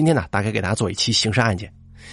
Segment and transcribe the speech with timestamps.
[0.00, 1.70] 今天呢，大概给大家做一期刑事案件。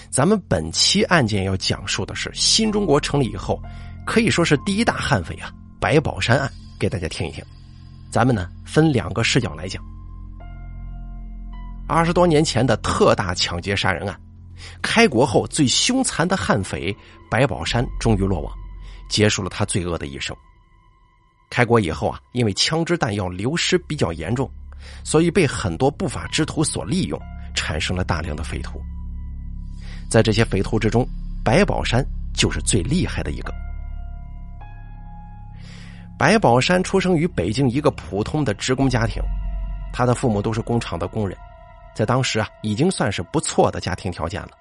[0.09, 3.61] 咱们本期案件要讲述的是新中国成立以后，
[4.05, 7.41] 可以说是第一大悍匪啊——白宝山案，给大家听一听。
[8.11, 9.81] 咱们呢，分两个视角来讲。
[11.87, 14.19] 二十多年前的特大抢劫杀人案，
[14.81, 16.93] 开国后最凶残的悍匪
[17.31, 18.53] 白宝山终于落网，
[19.07, 20.35] 结束了他罪恶的一生。
[21.49, 24.51] 开国以后啊，因为枪支弹药流失比较严重，
[25.05, 27.17] 所以被很多不法之徒所利用，
[27.57, 28.79] 产生了大量的匪徒。
[30.07, 31.05] 在这些匪徒之中，
[31.43, 33.51] 白宝山就是最厉害的一个。
[36.17, 39.21] 白宝山出生于北京一个普通的职工家庭，
[39.91, 41.35] 他的父母都是工厂的工人。
[41.95, 44.51] 在当时啊，已经算是不错的家庭条件了。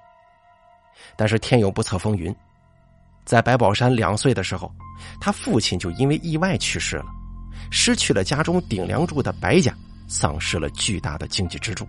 [1.16, 2.34] 但是天有不测风云，
[3.24, 4.72] 在白宝山两岁的时候，
[5.20, 7.06] 他父亲就因为意外去世了，
[7.70, 9.72] 失去了家中顶梁柱的白家，
[10.08, 11.86] 丧失了巨大的经济支柱。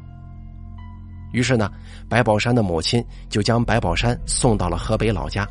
[1.32, 1.72] 于是呢，
[2.10, 5.48] 白宝山的母亲就将白宝山送到了河北老家，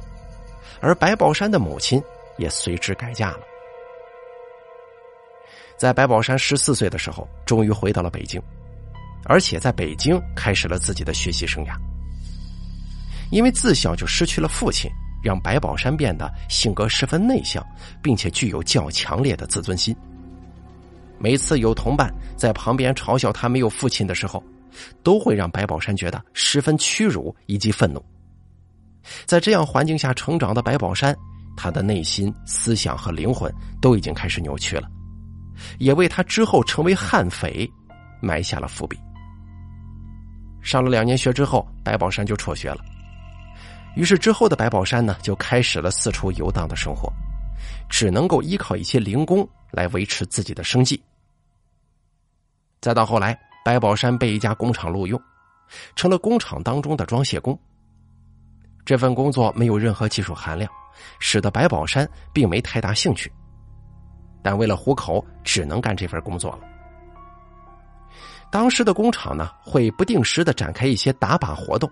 [0.81, 2.03] 而白宝山的母亲
[2.39, 3.41] 也随之改嫁了。
[5.77, 8.41] 在白宝山十四岁的时候，终于回到了北京。
[9.29, 11.77] 而且在北京开始了自己的学习生涯。
[13.33, 14.89] 因为自小就失去了父亲，
[15.21, 17.65] 让白宝山变得性格十分内向，
[18.01, 19.95] 并且具有较强烈的自尊心。
[21.19, 24.41] 每次有同伴在旁边嘲笑他没有父亲的时候，
[25.03, 28.05] 都会让白宝山觉得十分屈辱以及愤怒。
[29.25, 31.17] 在这样环境下成长的白宝山，
[31.57, 34.89] 他的内心、思想和灵魂都已经开始扭曲了，
[35.79, 37.71] 也为他之后成为悍匪
[38.21, 38.99] 埋下了伏笔。
[40.61, 42.79] 上了两年学之后，白宝山就辍学了。
[43.95, 47.11] 于是之后的白宝山呢，就开始了四处游荡的生活，
[47.89, 51.01] 只能够依靠一些零工来维持自己的生计。
[52.81, 55.21] 再到后来，白宝山被一家工厂录用，
[55.97, 57.59] 成了工厂当中的装卸工。
[58.85, 60.71] 这份工作没有任何技术含量，
[61.19, 63.29] 使得白宝山并没太大兴趣。
[64.41, 66.61] 但为了糊口，只能干这份工作了。
[68.53, 71.91] 当时的工厂呢，会不定时的展开一些打靶活动，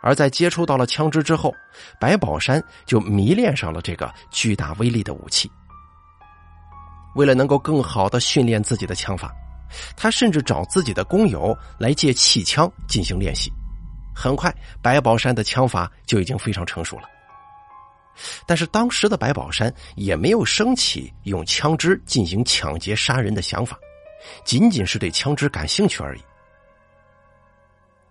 [0.00, 1.54] 而在接触到了枪支之后，
[2.00, 5.52] 白宝山就迷恋上了这个巨大威力的武器。
[7.14, 9.30] 为了能够更好的训练自己的枪法，
[9.96, 13.50] 他甚至找自己的工友来借气枪进行练习。
[14.14, 17.08] 很快，白宝山的枪法就已经非常成熟了。
[18.46, 23.78] 但是当时的白宝山也没有升起用枪支进行抢劫杀人的想法。
[24.44, 26.20] 仅仅是对枪支感兴趣而已。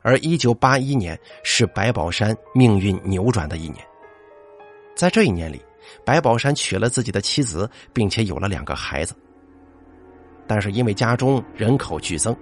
[0.02, 3.78] 而一九八一年是白宝山命运扭转的一年。
[4.94, 5.64] 在这一年里，
[6.04, 9.16] 白宝山娶了自己的妻子，并且有了两个孩子。
[10.52, 12.36] 但是因为家中人口剧增，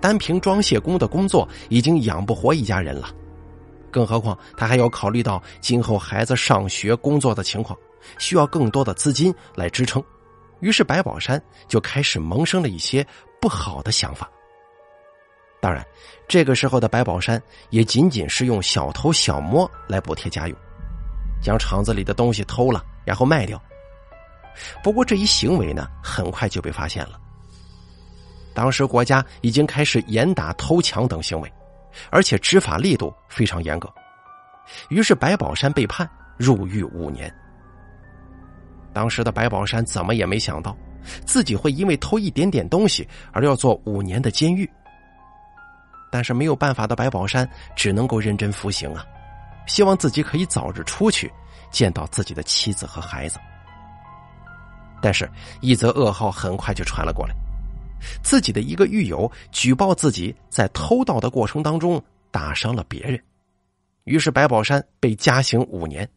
[0.00, 3.10] 单凭装卸工的工作已经养不活一家人了，
[3.90, 7.76] 更何况他还要考虑到今后孩子上学、工作的情况，
[8.18, 10.00] 需要更多的资金来支撑。
[10.60, 13.04] 于是，白宝山就开始萌生了一些
[13.40, 14.30] 不好的想法。
[15.60, 15.84] 当然，
[16.28, 20.56] 这个时候的白宝山也仅仅是用小偷小摸来补贴家用，
[21.42, 23.60] 将厂子里的东西偷了，然后卖掉。
[24.84, 27.18] 不过，这一行为呢，很快就被发现了。
[28.54, 31.52] 当时国家已经开始严打偷抢等行为，
[32.10, 33.92] 而且执法力度非常严格。
[34.88, 37.32] 于是，白宝山被判入狱五年。
[38.92, 40.76] 当时的白宝山怎么也没想到，
[41.24, 44.68] 自己会因为偷一点点东西而要做五年的监狱。
[46.10, 49.04] 但是没有办法的白宝山只能够认真服刑啊，
[49.66, 51.32] 希望自己可以早日出去
[51.70, 53.38] 见到自己的妻子和孩子。
[55.00, 55.30] 但是，
[55.60, 57.34] 一则噩耗很快就传了过来，
[58.22, 63.20] 自己的一个狱友举报自己在偷盗的过程当中打伤了别人，
[64.04, 66.08] 于是白宝山被加刑五年。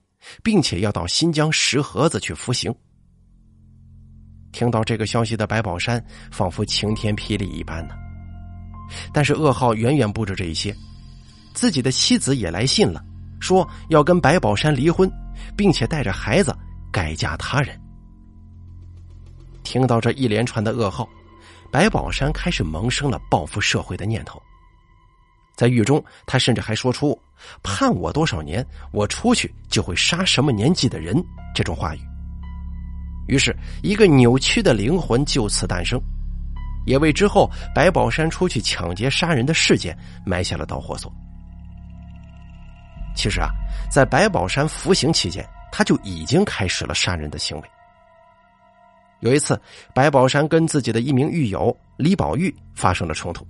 [0.42, 2.74] 并且要到新疆石河子去服刑。
[4.54, 6.02] 听到这个消息的白宝山
[6.32, 7.96] 仿佛晴天霹雳一般呢。
[9.14, 10.74] 但是噩耗远远不止这一些，
[11.53, 13.03] 自己的妻子也来信了，
[13.40, 15.12] 说要跟白宝山离婚，
[15.58, 16.56] 并且带着孩子
[16.91, 17.78] 改嫁他人。
[19.64, 21.06] 听到这一连串的噩耗，
[21.73, 24.40] 白宝山开始萌生了报复社会的念头。
[25.55, 27.20] 在狱中，他甚至还说出
[27.64, 31.16] “判我多少年，我出去就会杀什么年纪的人”
[31.52, 31.99] 这种话语。
[33.28, 35.99] 于是，一个扭曲的灵魂就此诞生，
[36.85, 41.11] 也为之后白宝山出去抢劫杀人的事件埋下了导火索。
[43.16, 43.49] 其实啊，
[43.90, 47.69] 在白宝山服刑期间，他就已经开始了杀人的行为。
[49.23, 49.58] 有一次，
[49.96, 53.47] 白宝山跟自己的一名狱友李宝玉发生了冲突。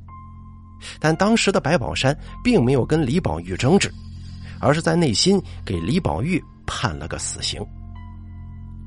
[1.00, 3.92] 但当时的白宝山并没有跟李宝玉争执，
[4.60, 7.60] 而是在内心给李宝玉判了个死刑。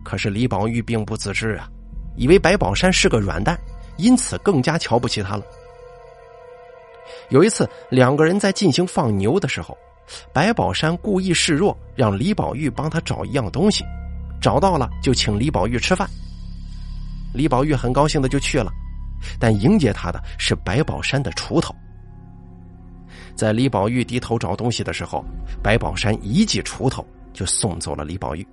[0.04, 1.68] 可是李宝玉并不自知啊，
[2.16, 3.58] 以为白宝山是个软蛋，
[3.96, 5.42] 因此更加瞧不起他了。
[7.30, 9.76] 有一次，两个人在进行放牛的时候，
[10.32, 13.84] 白宝山故意示弱，让李宝玉帮他找一样东西，
[14.40, 16.08] 找到了就请李宝玉吃饭。
[17.36, 18.72] 李宝玉很高兴的就去了，
[19.38, 21.74] 但迎接他的是白宝山的锄头。
[23.34, 25.22] 在李宝玉低头找东西的时候，
[25.62, 28.46] 白宝山一记锄头就送走了李宝玉，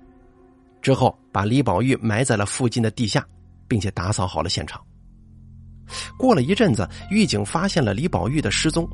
[0.82, 3.24] 之后把李宝玉埋在了附近的地下，
[3.66, 4.78] 并且打扫好了现场。
[6.18, 8.86] 过了一阵子，狱警发现了李宝玉的失踪，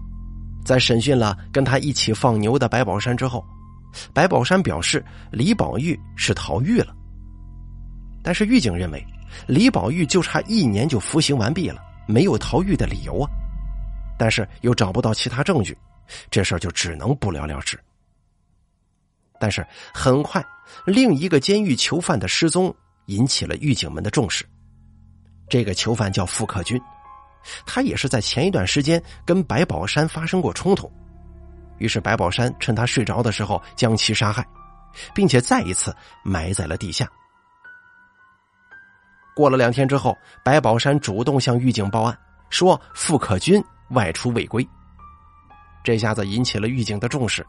[0.64, 3.44] 在审讯了跟他一起放牛的白宝山之后，
[4.14, 6.94] 白宝山表示李宝玉是逃狱了，
[8.22, 9.04] 但是狱警认为。
[9.46, 13.30] 李宝玉就差一年就服刑完毕了，没有逃狱的理由啊！
[14.18, 15.76] 但是又找不到其他证据，
[16.30, 17.78] 这事儿就只能不了了之。
[19.38, 20.44] 但是很快，
[20.84, 22.74] 另一个监狱囚犯的失踪
[23.06, 24.44] 引起了狱警们的重视。
[25.48, 26.78] 这个囚犯叫傅克军，
[27.64, 30.92] 他也是在前一段时间跟白宝山发生过冲突，
[31.78, 34.46] 于是白宝山趁他睡着的时候将其杀害，
[35.14, 37.10] 并且再一次埋在了地下。
[39.34, 42.18] 过了两天之后，白宝山主动向狱警报案，
[42.48, 44.66] 说傅可军外出未归。
[45.82, 47.46] 这下子引起了狱警的重视，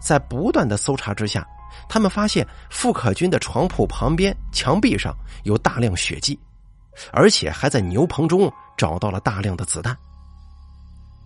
[0.00, 1.46] 在不断的搜查之下，
[1.88, 5.14] 他们发现傅可军的床铺旁边墙壁上
[5.44, 6.38] 有大量血迹，
[7.10, 9.96] 而且还在牛棚中找到了大量的子弹。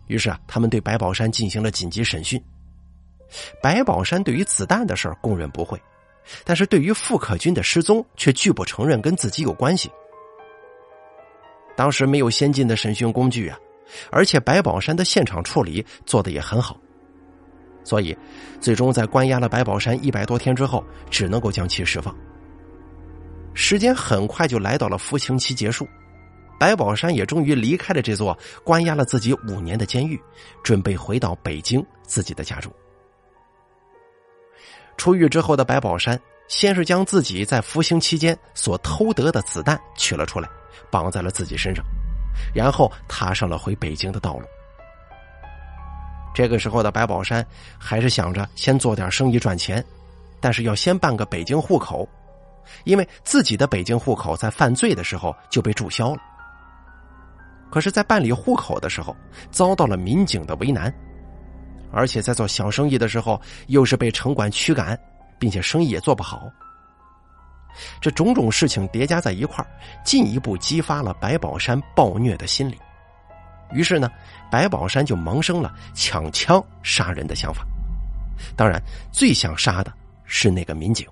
[0.06, 2.40] 于是啊，他们对白宝山进行了紧急审讯。
[3.60, 5.80] 白宝山对于子弹的事儿供认不讳。
[6.44, 9.90] 但是对于傅可军的失踪，却拒不承认跟自己有关系。
[11.76, 13.58] 当时没有先进的审讯工具啊，
[14.10, 16.76] 而且白宝山的现场处理做的也很好，
[17.84, 18.16] 所以
[18.60, 22.16] 最终在关押了白宝山一百多天之后，只能够将其释放。
[23.52, 25.86] 时间很快就来到了服刑期结束，
[26.58, 30.20] 白宝山也终于离开了这座关押了自己五年的监狱，
[30.62, 32.72] 准备回到北京自己的家中。
[34.96, 40.48] 出狱之后的白宝山，先是将自己在服刑期间所偷得的子弹取了出来，
[40.90, 41.84] 绑在了自己身上，
[42.54, 44.46] 然后踏上了回北京的道路。
[46.34, 47.46] 这个时候的白宝山
[47.78, 49.84] 还是想着先做点生意赚钱，
[50.40, 52.08] 但是要先办个北京户口，
[52.84, 56.20] 因为自己的北京户口在犯罪的时候就被注销了。
[57.70, 59.16] 可是，在办理户口的时候，
[59.50, 60.94] 遭到了民警的为难。
[61.92, 64.98] 而且在做小生意的时候，又是被城管驱赶，
[65.38, 66.50] 并且生意也做不好。
[68.00, 69.64] 这种种事情叠加在一块
[70.04, 72.78] 进一步激发了白宝山暴虐的心理。
[73.72, 74.10] 于是呢，
[74.50, 77.66] 白宝山就萌生了抢枪杀人的想法。
[78.54, 79.92] 当然，最想杀的
[80.24, 81.06] 是那个民警。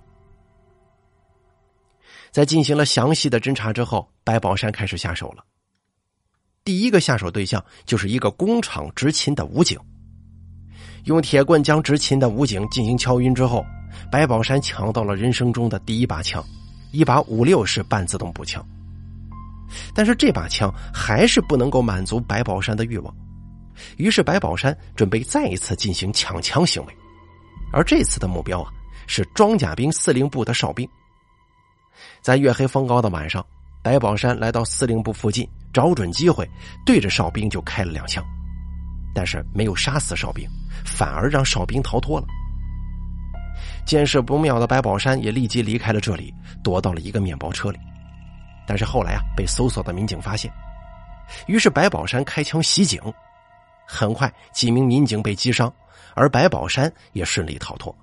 [2.31, 5.45] 在进行了详细的侦查之后，白宝山开始下手了。
[6.65, 9.79] 第一个下手对象就是一个工厂执勤的武警。
[11.05, 13.65] 用铁棍将执勤的武警进行敲晕之后，
[14.11, 16.43] 白宝山抢到了人生中的第一把枪，
[16.93, 18.65] 一把五六式半自动步枪。
[19.95, 23.15] 但是这把枪还是不能够满足白宝山的欲望，
[23.97, 26.97] 于是白宝山准备再一次进行抢枪行为，
[27.73, 28.71] 而这次的目标啊
[29.07, 30.89] 是装甲兵司令部的哨兵。
[32.23, 33.45] 在月黑风高的晚上，
[33.83, 36.49] 白宝山来到司令部附近，找准机会
[36.87, 38.25] 对着哨兵就开了两枪。
[39.15, 40.49] 但是没有杀死哨兵，
[40.85, 42.27] 反而让哨兵逃脱了。
[43.87, 47.79] 见势不妙的白宝山也立即离开了这里，躲到了一个面包车里。
[48.67, 50.51] 但是后来啊，被搜索的民警发现，
[51.47, 53.01] 于是白宝山开枪袭警。
[53.87, 55.73] 很快，几名民警被击伤，
[56.15, 57.95] 而白宝山也顺利逃脱。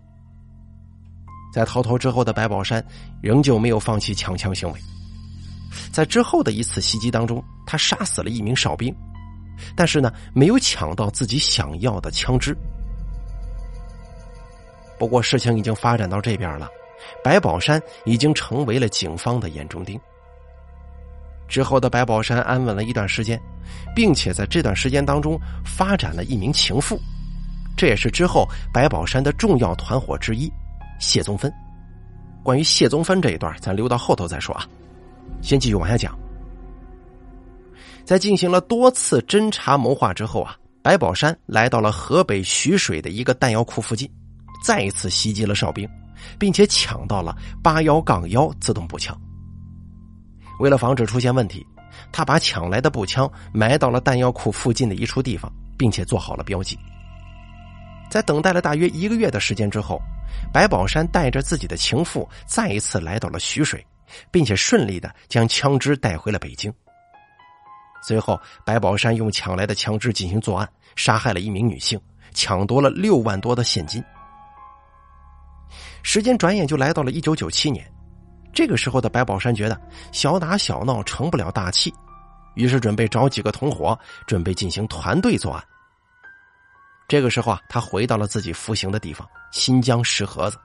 [1.52, 2.86] 在逃脱之后的白宝山
[3.22, 4.80] 仍旧没有放弃抢枪行为，
[5.92, 8.96] 在之后的一次袭击当中，他杀死了一名哨兵。
[9.76, 12.56] 但是呢，没有抢到自己想要的枪支。
[15.00, 16.70] 不过事情已经发展到这边了，
[17.24, 20.00] 白宝山已经成为了警方的眼中钉。
[21.48, 23.42] 之后的白宝山安稳了一段时间，
[23.96, 26.98] 并且在这段时间当中发展了一名情妇，
[27.76, 30.52] 这也是之后白宝山的重要团伙之一
[31.00, 31.52] 谢宗芬。
[32.44, 34.66] 关于谢宗芬这一段，咱留到后头再说啊，
[35.42, 36.21] 先继续往下讲。
[38.12, 40.54] 在进行了多次侦查谋划之后啊，
[40.84, 44.12] 白宝山来到了河北徐水的一个弹药库附近，
[44.62, 45.88] 再一次袭击了哨兵，
[46.38, 49.18] 并且抢到了八幺杠幺自动步枪。
[50.60, 51.66] 为了防止出现问题，
[52.12, 56.78] 他把抢来的步枪埋到了弹药库附近的一处地方，并且做好了标记。
[58.10, 59.98] 在等待了大约一个月的时间之后，
[60.52, 63.82] 白宝山带着自己的情妇再一次来到了徐水，
[64.30, 66.70] 并且顺利的将枪支带回了北京。
[68.02, 72.00] 随后，白宝山用抢来的枪支进行作案，杀害了一名女性，
[72.34, 74.04] 抢夺了六万多的现金。
[76.04, 77.86] 时间转眼就来到了一九九七年，
[78.52, 79.80] 这个时候的白宝山觉得
[80.12, 81.94] 小打小闹成不了大器，
[82.56, 85.64] 于是准备找几个同伙，准备进行团队作案。
[87.08, 90.58] 这个时候啊，他回到了自己服刑的地方新疆石河子，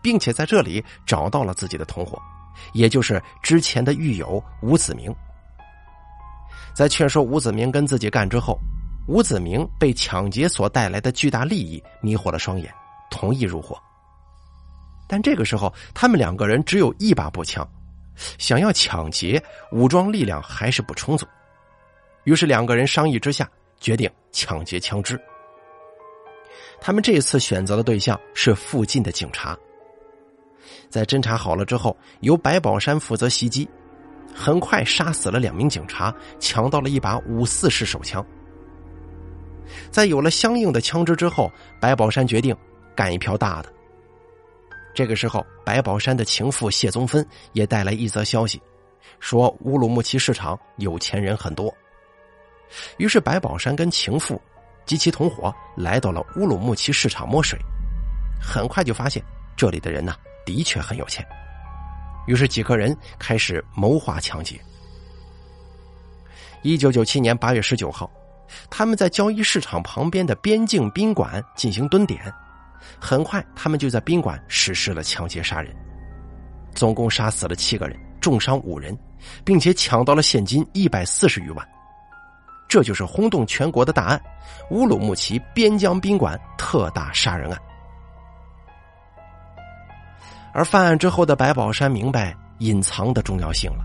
[0.00, 2.20] 并且在这里找到了自己的同伙，
[2.72, 5.12] 也就是之前的狱友吴子明。
[6.74, 8.58] 在劝说吴子明跟自己干之后，
[9.06, 12.72] 吴子明被抢劫所带来的巨大利益迷惑了双眼，
[13.10, 13.76] 同意入伙。
[15.08, 17.68] 但这个时候，他们两个人只有一把步枪，
[18.38, 21.26] 想要抢劫，武装力量还是不充足。
[22.24, 25.20] 于是两个人商议之下，决定抢劫枪支。
[26.80, 29.58] 他们这次选择的对象是附近的警察。
[30.88, 33.68] 在侦查好了之后，由白宝山负责袭击。
[34.34, 38.24] 很快杀死了两名警察，抢到了一把五四式手枪。
[39.90, 42.56] 在有了相应的枪支之后，白宝山决定
[42.94, 43.72] 干一票大的。
[44.94, 48.60] 这个时候，白宝山的情妇谢宗芬也带来一则消息，
[49.20, 51.72] 说乌鲁木齐市场有钱人很多。
[52.98, 54.40] 于是，白宝山跟情妇
[54.84, 57.58] 及其同伙来到了乌鲁木齐市场摸水，
[58.40, 59.22] 很快就发现
[59.56, 61.26] 这里的人呢，的确很有钱。
[62.26, 64.60] 于是几个人开始谋划抢劫。
[66.62, 68.10] 一九九七年八月十九号，
[68.70, 72.32] 他们在交易市场旁边的边境宾馆进行蹲点，
[73.00, 75.74] 很快他们就在宾馆实施了抢劫杀人，
[76.74, 78.96] 总共杀死了七个人，重伤五人，
[79.44, 81.68] 并且抢到了现金一百四十余万。
[82.68, 84.22] 这就是轰动全国的大案——
[84.70, 87.60] 乌鲁木齐边疆宾馆特大杀人案。
[90.52, 93.84] 而犯案之后的白宝山明白隐藏的重要性了，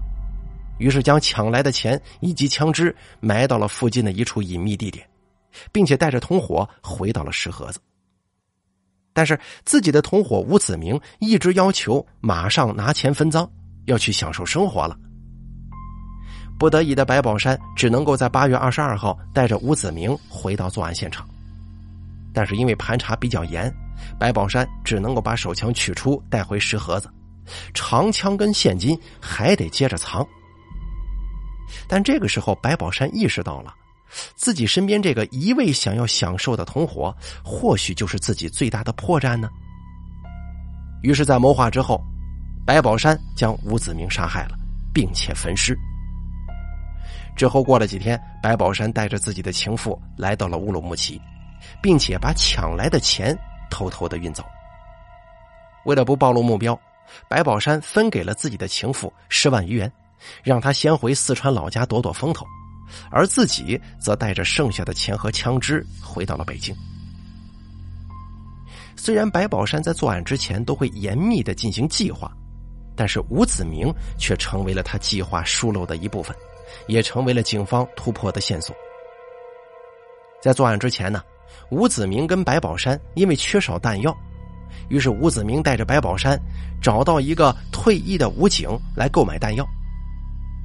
[0.80, 5.08] 于是将抢来的钱以及枪支埋到了附近的一处隐秘地点，
[5.72, 7.80] 并且带着同伙回到了石河子。
[9.14, 13.50] 但是自己的同伙吴子明一直要求马上拿钱分赃，
[13.86, 14.96] 要去享受生活了。
[16.60, 21.28] 不得已的白宝山只能够在八月二十二号带着吴子明回到作案现场，
[22.34, 23.74] 但是因为盘查比较严。
[24.20, 27.10] 白宝山只能够把手枪取出带回石盒子，
[27.74, 30.26] 长枪跟现金还得接着藏。
[31.88, 33.74] 但这个时候，白宝山意识到了，
[34.36, 39.50] 自己身边这个一味想要享受的同伙，或许就是自己最大的破绽呢。
[41.04, 42.02] 于是，在谋划之后，
[42.66, 44.58] 白宝山将吴子明杀害了，
[44.94, 45.78] 并且焚尸。
[47.36, 51.22] 之后过了几天，白宝山带着自己的情妇来到了乌鲁木齐，
[51.82, 53.38] 并且把抢来的钱。
[53.70, 54.44] 偷偷的运走。
[55.86, 56.80] 为了不暴露目标，
[57.30, 59.92] 白宝山分给了自己的情妇十万余元，
[60.44, 62.46] 让他先回四川老家躲躲风头，
[63.10, 66.76] 而自己则带着剩下的钱和枪支回到了北京。
[68.96, 72.32] 虽然白宝山在作案之前都会严密的进行计划，
[72.96, 76.36] 但是吴子明却成为了他计划疏漏的一部分，
[76.88, 78.76] 也成为了警方突破的线索。
[80.42, 81.24] 在作案之前呢？
[81.70, 84.16] 吴子明跟白宝山因为缺少弹药，
[84.90, 86.40] 于是吴子明带着白宝山
[86.82, 89.68] 找到一个退役的武警来购买弹药。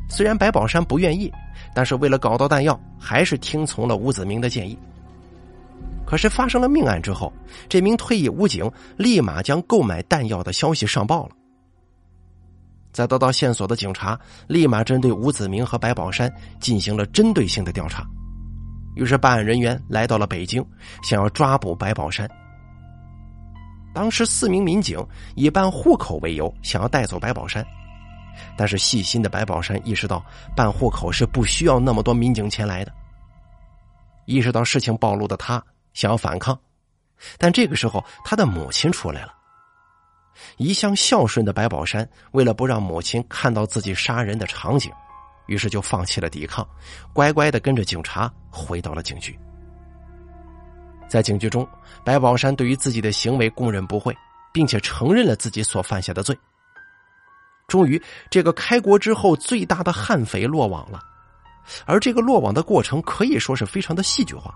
[0.08, 1.32] 虽然白宝山不愿意，
[1.74, 4.78] 但是为了搞到弹药，还是听从了吴子明的建议。
[6.04, 7.32] 可是发生了命案之后，
[7.68, 11.30] 这名退役武警立马将购买弹药的消息上报了。
[12.92, 16.30] 在得到线索的警察立马针对吴子明和白宝山
[16.60, 18.06] 进行了针对性的调查。
[18.94, 20.64] 于是，办案人员来到了北京，
[21.02, 22.28] 想要抓捕白宝山。
[23.94, 24.98] 当时，四名民警
[25.34, 27.64] 以办户口为由，想要带走白宝山。
[28.56, 30.24] 但是，细心的白宝山意识到，
[30.56, 32.92] 办户口是不需要那么多民警前来的。
[34.24, 35.62] 意识到事情暴露的他，
[35.94, 36.58] 想要反抗，
[37.38, 39.34] 但这个时候，他的母亲出来了。
[40.56, 44.90] 一向孝顺的白宝山，为了不让母亲看到自己杀人的场景。
[45.46, 46.66] 于是就放弃了抵抗，
[47.12, 49.38] 乖乖的跟着警察回到了警局。
[51.08, 51.66] 在警局中，
[52.04, 54.16] 白宝山对于自己的行为供认不讳，
[54.52, 56.36] 并且承认了自己所犯下的罪。
[57.68, 61.00] 终于，这个开国之后最大的悍匪落网了，
[61.84, 64.54] 而这个落网的过程可以说是非常的戏剧化。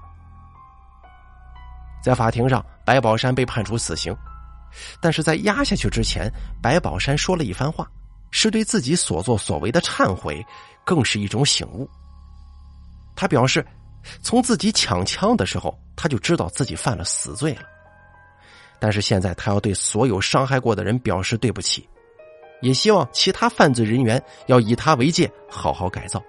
[2.02, 4.16] 在法庭上，白宝山被判处死刑，
[5.00, 6.30] 但是在压下去之前，
[6.62, 7.86] 白宝山说了一番话。
[8.32, 10.44] 是对自己所作所为的忏悔，
[10.86, 11.86] 更是一种醒悟。
[13.14, 13.66] 他表示，
[14.22, 17.62] 从自己抢枪的时候，他就知道自己犯了死罪了。
[18.78, 21.88] 但是现在，他要对所有伤害过的人表示对不起，
[22.60, 26.22] 也希望其他犯罪人员要以他为戒，好好改造。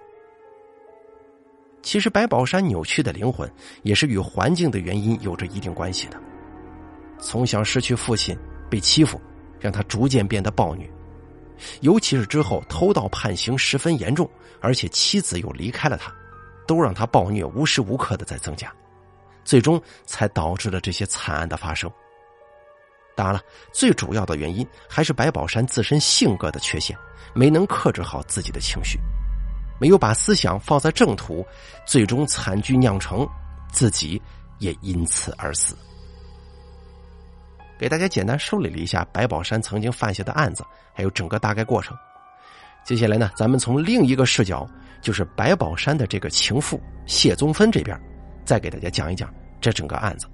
[1.82, 3.50] 其实，白宝山扭曲的灵魂
[3.82, 6.20] 也是与环境的原因有着一定关系的。
[7.20, 8.36] 从小失去父亲，
[8.68, 9.20] 被欺负，
[9.60, 10.90] 让他逐渐变得暴虐，
[11.80, 14.28] 尤其是之后偷盗判刑十分严重，
[14.60, 16.12] 而且妻子又离开了他，
[16.66, 18.72] 都让他暴虐无时无刻的在增加，
[19.44, 21.90] 最终才导致了这些惨案的发生。
[23.14, 26.96] 当然了，最主要的原因还是白宝山自身性格的缺陷，
[27.34, 28.98] 没能克制好自己的情绪，
[29.80, 31.44] 没有把思想放在正途，
[31.84, 33.28] 最终惨剧酿成，
[33.72, 34.22] 自己
[34.58, 35.76] 也因此而死。
[37.78, 41.96] 给大家简单梳理了一下白宝山曾经犯下的案子，还有整个大概过程。
[42.84, 44.68] 接下来呢，咱们从另一个视角，
[45.00, 47.98] 就是白宝山的这个情妇谢宗芬这边，
[48.44, 50.26] 再给大家讲一讲这整个案子。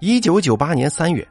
[0.00, 1.26] 一九九八年三月，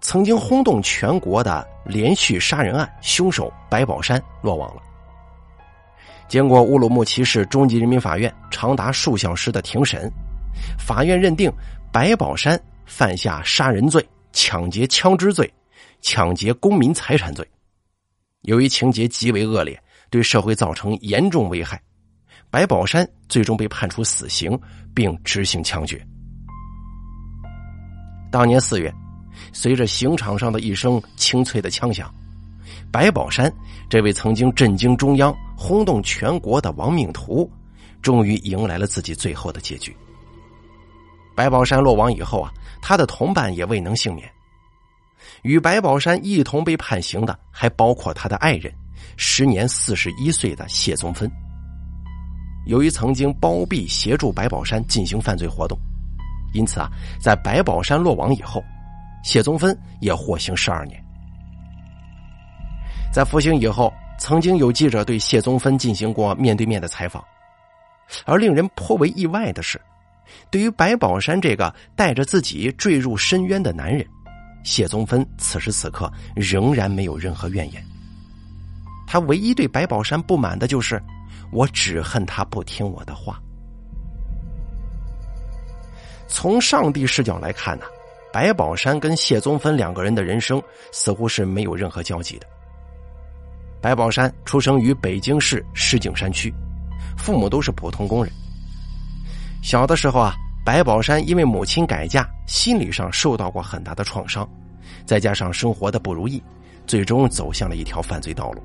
[0.00, 4.82] 曾经轰动全国的连续杀人案凶手白宝山落网了。
[6.28, 10.10] 经过乌鲁木齐市中级人民法院长达数小时的庭审，
[10.78, 11.52] 法院认定
[11.92, 12.58] 白宝山
[12.94, 15.50] 犯下杀人罪、抢劫枪支罪、
[16.02, 17.48] 抢劫公民财产罪，
[18.42, 21.82] 由于情节极为恶劣，对社会造成严重危害，
[22.50, 24.60] 白宝山最终被判处死刑，
[24.94, 26.06] 并执行枪决。
[28.30, 28.92] 当年四月，
[29.54, 32.14] 随着刑场上的一声清脆的枪响，
[32.92, 33.50] 白宝山
[33.88, 37.50] 这位曾经震惊中央、轰动全国的亡命徒，
[38.02, 39.96] 终于迎来了自己最后的结局。
[41.34, 44.30] 白宝山落网以后啊，他的同伴也未能幸免。
[45.42, 48.72] 与白宝山一同被判刑的，还包括他的爱人，
[49.16, 51.30] 时年四十一岁的谢宗芬。
[52.66, 55.76] 由于曾经包庇协助白宝山进行犯罪活动。
[56.54, 56.88] 因此啊，
[57.20, 58.62] 在白宝山落网以后，
[59.24, 61.02] 谢宗芬也获刑十二年。
[63.12, 67.24] 在服刑以后，曾经有记者对谢宗芬进行过面对面的采访，
[68.26, 69.80] 而令人颇为意外的是，
[70.50, 74.06] 对于白宝山这个带着自己坠入深渊的男人，
[74.64, 77.84] 谢宗芬此时此刻仍然没有任何怨言。
[79.06, 81.02] 他唯一对白宝山不满的就是，
[81.52, 83.38] 我只恨他不听我的话。
[86.28, 87.84] 从上帝视角来看呢，
[88.32, 92.46] 白宝山跟谢宗芬两个人的人生似乎是没有任何交集的。
[93.82, 96.54] 白宝山出生于北京市石景山区，
[97.18, 98.32] 父母都是普通工人。
[99.62, 104.46] 小的时候啊，白宝山因为母亲改嫁，心理上受到过很大的创伤，
[105.06, 106.42] 再加上生活的不如意，
[106.86, 108.62] 最终走向了一条犯罪道路。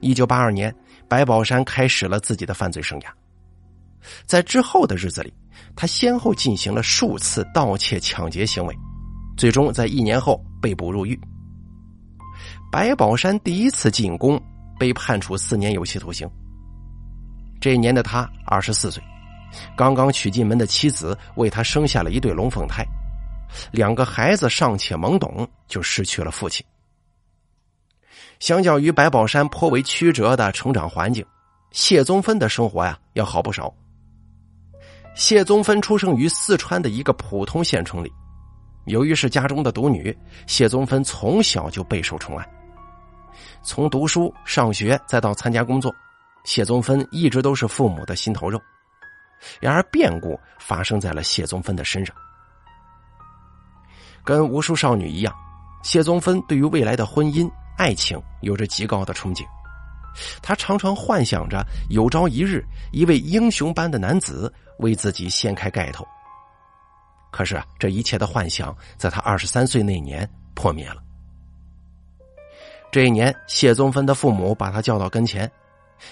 [0.00, 0.74] 一九八二年，
[1.08, 3.06] 白宝山开始了自己的犯罪生涯，
[4.24, 5.32] 在之后的日子里。
[5.76, 8.74] 他先后进行了数次盗窃、抢劫行为，
[9.36, 11.18] 最终在一年后被捕入狱。
[12.70, 14.40] 白宝山第一次进宫，
[14.78, 16.28] 被判处四年有期徒刑。
[17.60, 19.02] 这一年的他二十四岁，
[19.76, 22.84] 刚刚娶进门的妻子为他生下了一对龙凤胎，
[23.70, 26.64] 两个孩子尚且懵懂，就失去了父亲。
[28.40, 31.24] 相较于白宝山颇为曲折的成长环境，
[31.70, 33.72] 谢宗芬的生活呀要好不少。
[35.14, 38.10] 谢宗芬出生于四川的一个普通县城里，
[38.86, 42.48] 由于是家中的独女，谢宗芬从小就备受宠爱。
[43.62, 45.94] 从读书、上学再到参加工作，
[46.44, 48.60] 谢宗芬一直都是父母的心头肉。
[49.60, 52.14] 然而，变故发生在了谢宗芬的身上。
[54.24, 55.34] 跟无数少女一样，
[55.82, 59.44] 谢宗芬对于未来的婚姻、爱情有着极高的憧憬。
[60.42, 66.06] 他常常幻想着有朝一日，一位英雄般的男子为自己掀开盖头。
[67.30, 71.02] 可是，这一切的幻想在他二十三岁那年破灭了。
[72.92, 75.50] 这一年，谢宗芬的父母把他叫到跟前，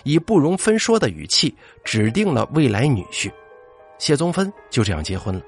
[0.05, 3.31] 以不容分说的语气指定了未来女婿。
[3.99, 5.43] 谢宗芬就这样结婚了。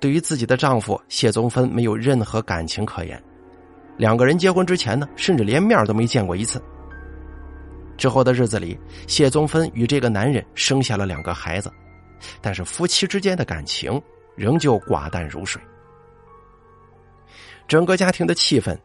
[0.00, 3.22] 对于自己的丈夫谢宗芬，没有任何感情可言。
[3.96, 6.62] 两个人结婚之前呢，甚至连面都没见过一次。
[7.96, 11.72] 之后的日子里，谢宗芬与这个男人生下了两个孩子，
[12.42, 14.02] 但是夫妻之间的感情
[14.34, 15.62] 仍旧寡淡如水。
[17.66, 18.76] 整个家庭的气氛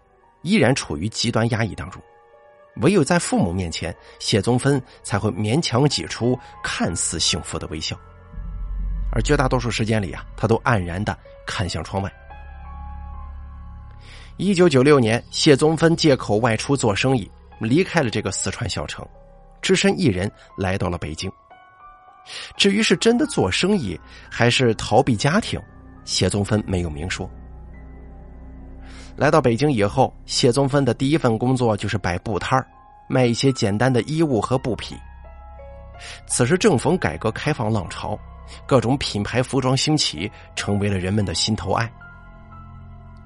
[0.43, 2.01] 依然处于极端压抑当中，
[2.81, 7.97] 唯有在父母面前，谢宗芬才会勉强挤出看似幸福的微笑，
[9.11, 12.11] 而绝大多数时间里啊，他都黯然的看向窗外。
[14.37, 17.29] 一九九六年，谢宗芬借口外出做生意。
[17.59, 19.05] 离开了这个四川小城，
[19.61, 21.29] 只身一人来到了北京。
[22.55, 23.99] 至于是真的做生意，
[24.31, 25.59] 还是逃避家庭，
[26.05, 27.29] 谢宗芬没有明说。
[29.19, 32.65] 来到北京以后，谢宗芬的第一份工作就是摆布摊
[33.09, 34.95] 卖一些简单的衣物和布匹。
[36.25, 38.17] 此时正逢改革开放浪潮，
[38.65, 41.91] 各种品牌服装兴起，成为了人们的心头爱。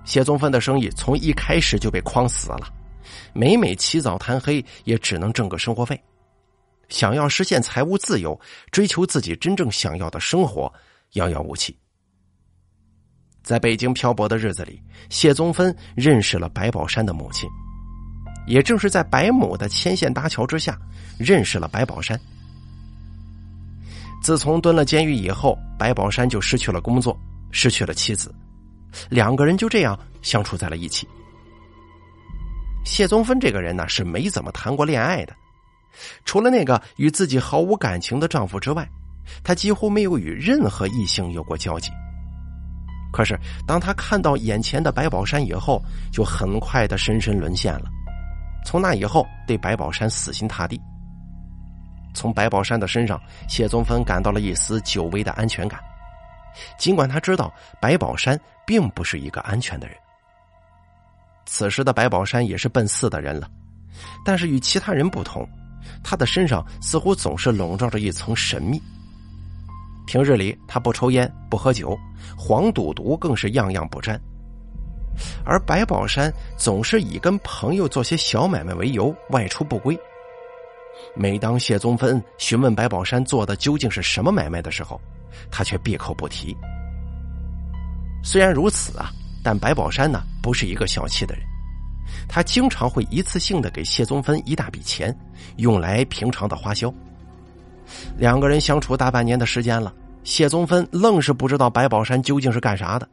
[0.03, 2.67] 谢宗芬的生意从一开始就被框死了，
[3.31, 6.01] 每每起早贪黑，也只能挣个生活费。
[6.89, 8.37] 想要实现财务自由，
[8.71, 10.73] 追求自己真正想要的生活，
[11.11, 11.77] 遥遥无期。
[13.43, 17.49] 在北京漂泊的日子里，谢宗芬认识了白宝山的母亲，
[18.47, 20.79] 也正是在白母的牵线搭桥之下，
[21.19, 22.19] 认识了白宝山。
[24.21, 27.19] 自从蹲了监狱以后，白宝山就失去了工作，
[27.51, 28.33] 失去了妻子。
[29.09, 31.05] 两个人就这样相处在了一起。
[32.85, 35.35] 谢宗芬这个人呢，是没怎么谈过恋爱的，
[36.23, 38.87] 除了那个与自己毫无感情的丈夫之外，
[39.43, 41.91] 她几乎没有与任何异性有过交集。
[43.13, 45.79] 可是，当他看到眼前的白宝山以后，
[46.11, 47.85] 就很快的深深沦陷了。
[48.65, 50.81] 从那以后，对白宝山死心塌地。
[52.15, 55.79] 从白宝山的身上，谢宗芬感到了一丝久违的安全感。
[56.77, 59.95] 尽管他知道白宝山并不是一个安全的人，
[61.45, 63.47] 此时的白宝山也是奔四的人了，
[64.25, 65.47] 但是与其他人不同，
[66.03, 68.81] 他的身上似乎总是笼罩着一层神秘。
[70.05, 71.97] 平日里他不抽烟不喝酒，
[72.37, 74.19] 黄赌毒更是样样不沾，
[75.45, 79.97] 而白宝山总是以跟朋友做些小买卖为由外出不归。
[81.15, 84.99] 每当谢宗芬询问白宝山做的究竟是什么买卖的时候，
[85.49, 86.55] 他却闭口不提。
[88.23, 89.11] 虽然如此啊，
[89.43, 91.43] 但白宝山呢不是一个小气的人，
[92.27, 95.15] 他经常会一次性的给谢宗芬一大笔钱，
[95.57, 96.93] 用来平常的花销。
[98.17, 103.07] 两个人相处大半年的时间了，谢宗芬愣是不知道白宝山究竟是干啥的。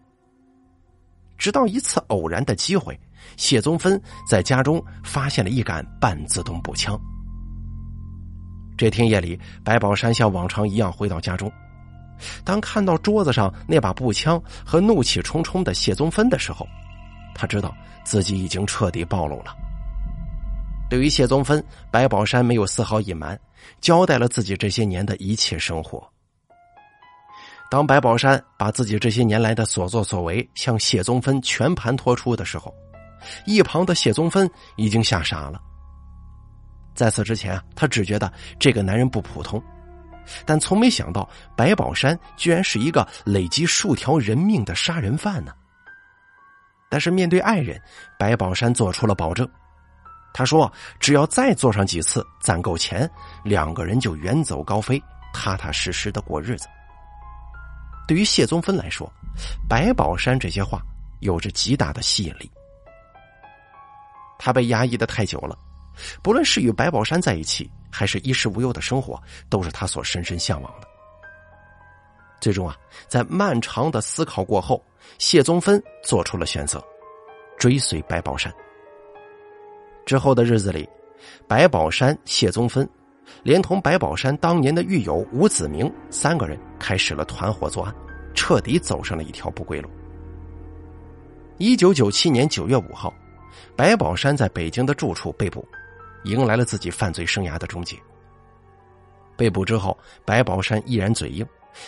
[1.39, 2.99] 直到一次偶然的机会，
[3.37, 7.01] 谢宗芬在家中发现了一杆半自动步枪。
[8.77, 11.51] 这天夜里，白宝山像往常一样回到家中。
[12.45, 16.69] 当看到桌子上那把步枪和怒气冲冲的谢宗芬的时候，
[17.35, 19.57] 他知道自己已经彻底暴露了。
[20.91, 23.39] 对于谢宗芬，白宝山没有丝毫隐瞒，
[23.81, 26.07] 交代了自己这些年的一切生活。
[27.71, 32.75] 当白宝山把自己这些年来的所作所为向谢宗芬全盘托出的时候，
[33.47, 35.61] 一旁的谢宗芬已经吓傻了。
[36.95, 39.63] 在此之前啊，他只觉得这个男人不普通。
[40.45, 45.53] 但从没想到，白宝山居然是一个累积数条人命的杀人犯呢。
[46.89, 47.81] 但是面对爱人，
[48.19, 49.49] 白宝山做出了保证。
[50.33, 53.11] 他说：“只要再做上几次，攒够钱，
[53.45, 56.69] 两个人就远走高飞，踏踏实实的过日子。”
[58.07, 59.11] 对于谢宗芬来说，
[59.69, 60.81] 白宝山这些话
[61.21, 62.51] 有着极大的吸引力。
[64.39, 65.59] 他被压抑的太久了，
[66.23, 67.71] 不论是与白宝山在一起。
[67.93, 70.87] 还是衣食无忧的生活，都是他所深深向往的。
[72.41, 72.77] 最终啊，
[73.09, 74.81] 在漫长的思考过后，
[75.19, 76.81] 谢宗芬做出了选择，
[77.59, 78.55] 追随白宝山。
[80.05, 80.89] 之后的日子里，
[81.47, 82.89] 白宝山、谢宗芬，
[83.43, 87.95] 连同白宝山当年的狱友吴子明三个人，开始了团伙作案，
[88.35, 89.89] 彻底走上了一条不归路。
[91.59, 93.13] 一九九七年九月五号，
[93.77, 95.67] 白宝山在北京的住处被捕。
[96.25, 97.97] 迎来了自己犯罪生涯的终结。
[99.39, 101.47] 被捕之后，白宝山依然嘴硬，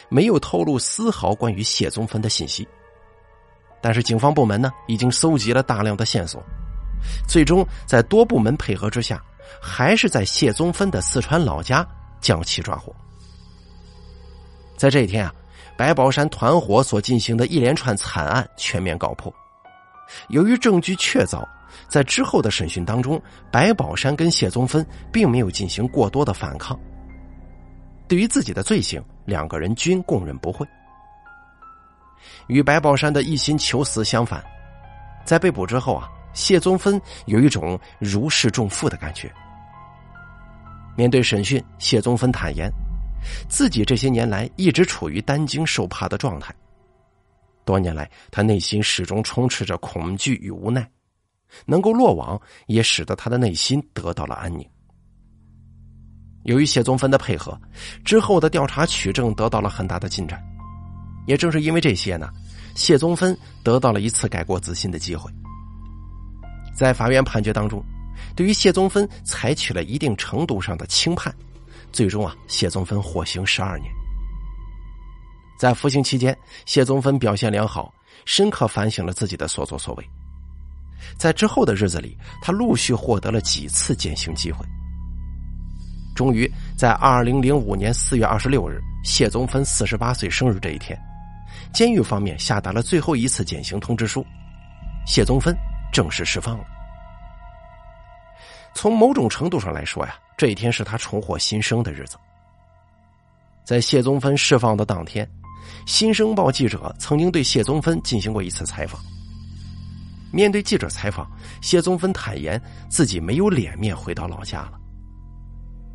[0.08, 2.66] 没有透露丝毫关于谢宗芬的信息。
[3.82, 6.42] 但是警方部门呢，已经搜集了大量的线索，
[7.28, 9.22] 最终在多部门配合之下，
[9.60, 11.86] 还是在谢宗芬的四川老家
[12.20, 12.94] 将其抓获。
[14.76, 15.34] 在这一天啊，
[15.76, 19.32] 白宝山团伙所进行的一连串惨案全面告破。
[20.28, 21.46] 由于证据确凿。
[21.88, 26.78] 在之后的审讯当中，白宝山跟谢宗芬并没有进行过多的反抗。
[28.08, 30.66] 对于自己的罪行，两个人均供认不讳。
[32.46, 34.42] 与白宝山的一心求死相反，
[35.24, 39.32] 在被捕之后啊，谢宗芬有一种如释重负的感觉。
[40.96, 42.70] 面对审讯，谢宗芬坦言，
[43.48, 46.54] 自己这些年来一直处于担惊受怕的状态。
[47.64, 50.88] 多年来，他内心始终充斥着恐惧与无奈。
[51.66, 54.66] 能够落网，也使得他的内心得到了安宁。
[56.44, 57.60] 由于谢宗芬的配合，
[58.04, 60.42] 之后的调查取证得到了很大的进展。
[61.26, 62.30] 也正是因为这些呢，
[62.74, 65.30] 谢宗芬得到了一次改过自新的机会。
[66.82, 67.80] 在法院判决当中，
[68.34, 71.32] 对于谢宗芬采取了一定程度上的轻判，
[71.92, 73.88] 最终啊，谢宗芬获刑十二年。
[75.56, 80.04] 在服刑期间，谢宗芬表现良好，深刻反省了自己的所作所为。
[81.16, 84.66] 在之后的日子里，他陆续获得了几次减刑机会。
[86.16, 91.00] 终于在二零零五年四月二十六日，谢宗芬四十八岁生日这一天，
[91.72, 94.26] 监狱方面下达了最后一次减刑通知书，
[95.06, 95.56] 谢宗芬
[95.92, 96.71] 正式释放了。
[98.74, 102.16] 从某种程度上来说呀，这一天是他重获新生的日子。
[103.64, 105.24] 在谢宗芬释放的当天，
[105.86, 109.00] 《新生报》记者曾经对谢宗芬进行过一次采访。
[110.32, 111.30] 面对记者采访，
[111.60, 114.72] 谢宗芬坦言自己没有脸面回到老家了。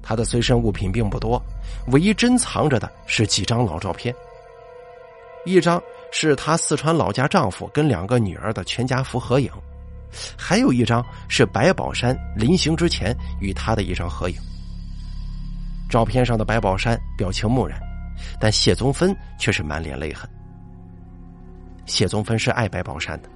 [0.01, 1.41] 他的随身物品并不多，
[1.87, 4.15] 唯一珍藏着的是几张老照片。
[5.43, 9.51] 一张是他四川老家丈夫跟两个女儿的全家福合影，
[10.37, 14.35] 还有一张是白宝山临行之前与他的一张合影。
[15.89, 17.79] 照片上的白宝山表情木然，
[18.39, 20.29] 但谢宗芬却是满脸泪痕。
[21.85, 23.29] 谢宗芬是爱白宝山的。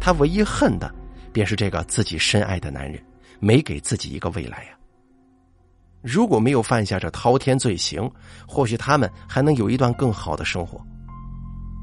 [0.00, 0.92] 他唯一恨的，
[1.32, 3.02] 便是这个自己深爱的男人
[3.38, 4.70] 没给自己一个未来呀。
[6.02, 8.10] 如果没有犯下这滔天罪行，
[8.48, 10.80] 或许他们还能有一段更好的生活。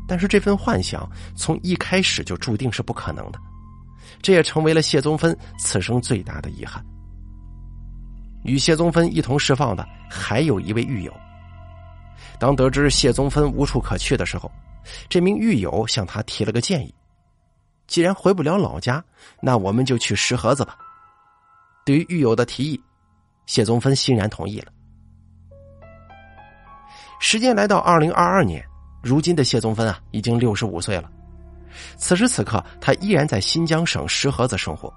[0.08, 3.40] 但是这份幻想从一开始就注定是不可能的，
[4.22, 6.84] 这也成为了谢宗芬此生最大的遗憾。
[8.44, 11.14] 与谢宗芬一同释放的还有一位狱友。
[12.40, 14.52] 当得知谢宗芬无处可去的时候，
[15.10, 16.94] 这名狱友向他提了个建议。
[17.88, 19.04] 既然回不了老家，
[19.42, 20.78] 那我们就去石河子吧。
[21.86, 22.82] 对于狱友的提议，
[23.46, 24.72] 谢宗芬欣然同意了。
[27.20, 28.64] 时间来到二零二二年，
[29.02, 31.10] 如今的谢宗芬啊，已经六十五岁了。
[31.98, 34.94] 此时此刻，他依然在新疆省石河子生活。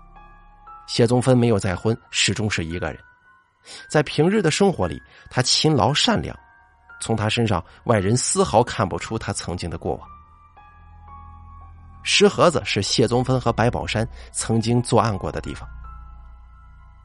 [0.87, 2.99] 谢宗芬没有再婚，始终是一个人。
[3.89, 6.37] 在平日的生活里，他勤劳善良，
[7.01, 10.09] 从他身上，外人丝毫看不出他曾经的过往。
[12.03, 15.69] 石河子是谢宗芬和白宝山曾经作案过的地方。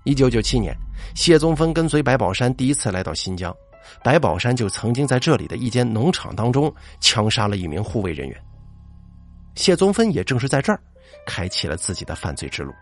[0.05, 0.73] 一九九七年，
[1.13, 3.53] 谢宗芬跟随白宝山第一次来到新疆，
[4.03, 8.41] 白宝山就曾经在这里的一间农场当中枪杀了一名护卫人员。
[9.55, 10.79] 谢宗芬也正是在这儿
[11.25, 12.73] 开启了自己的犯罪之路。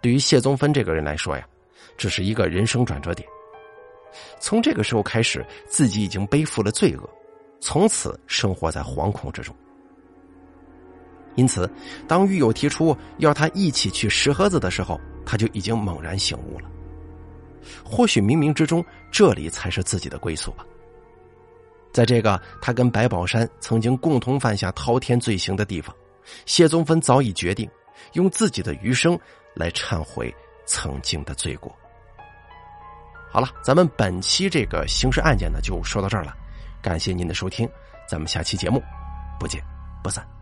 [0.00, 1.46] 对于谢宗芬这个人来说呀，
[1.96, 3.28] 这是一个人生转折点。
[4.38, 7.10] 从这个时候开始，自己已经背负了罪恶，
[7.60, 9.54] 从此生活在惶恐之中。
[11.34, 11.68] 因此，
[12.06, 16.70] 当狱友提出要他一起去石河子的时候，他就已经猛然醒悟了。
[17.84, 20.64] 或许冥冥之中，这里才是自己的归宿吧。
[21.94, 25.94] 在这个他跟白宝山曾经共同犯下滔天罪行的地方，
[26.44, 27.70] 谢宗芬早已决定
[28.14, 29.16] 用自己的余生
[29.54, 30.34] 来忏悔
[30.66, 31.72] 曾经的罪过。
[33.30, 36.34] 好了，咱们本期这个刑事案件呢，就说到这儿了。
[36.82, 37.68] 感谢您的收听，
[38.08, 38.82] 咱们下期节目
[39.38, 39.62] 不见
[40.02, 40.33] 不散。